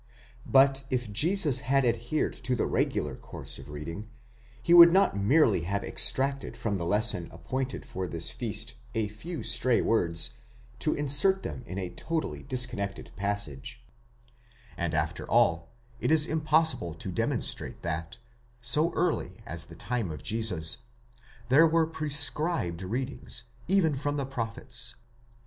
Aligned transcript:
® 0.01 0.03
But 0.51 0.83
if 0.89 1.11
Jesus 1.11 1.59
had 1.59 1.85
adhered 1.85 2.33
to 2.45 2.55
the 2.55 2.65
regular 2.65 3.15
course 3.15 3.59
of 3.59 3.69
reading, 3.69 4.09
he 4.59 4.73
would 4.73 4.91
not 4.91 5.15
merely 5.15 5.61
have 5.65 5.83
extracted 5.83 6.57
from 6.57 6.79
the 6.79 6.87
lesson 6.87 7.29
ap 7.31 7.45
pointed 7.45 7.85
for 7.85 8.07
this 8.07 8.31
feast 8.31 8.73
a 8.95 9.09
few 9.09 9.43
stray 9.43 9.79
words, 9.79 10.31
to 10.79 10.95
insert 10.95 11.43
them 11.43 11.63
ina 11.69 11.91
totally 11.91 12.43
discon 12.43 12.79
nected 12.79 13.15
passage; 13.15 13.85
and 14.75 14.95
after 14.95 15.29
all, 15.29 15.69
it 15.99 16.09
is 16.09 16.25
impossible 16.25 16.95
to 16.95 17.11
demonstrate 17.11 17.83
that, 17.83 18.17
so 18.59 18.91
early 18.93 19.37
as 19.45 19.65
the 19.65 19.75
time 19.75 20.09
of 20.09 20.23
Jesus, 20.23 20.77
there 21.49 21.67
were 21.67 21.85
prescribed 21.85 22.81
readings, 22.81 23.43
even 23.67 23.93
from 23.93 24.15
the 24.15 24.25
prophets. 24.25 24.95